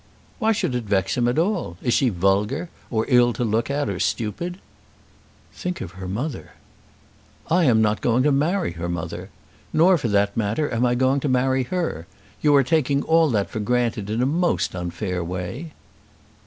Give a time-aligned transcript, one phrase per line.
[0.39, 1.77] "Why should it vex him at all?
[1.83, 4.57] Is she vulgar, or ill to look at, or stupid?"
[5.53, 6.53] "Think of her mother."
[7.51, 9.29] "I am not going to marry her mother.
[9.71, 12.07] Nor for the matter of that am I going to marry her.
[12.41, 15.71] You are taking all that for granted in a most unfair way."